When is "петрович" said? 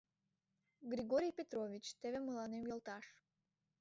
1.39-1.85